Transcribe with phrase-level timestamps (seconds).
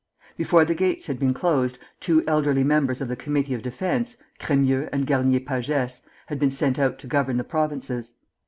[0.35, 4.89] Before the gates had been closed, two elderly members of the Committee of Defence Crémieux
[4.91, 8.13] and Garnier Pagès had been sent out to govern the Provinces.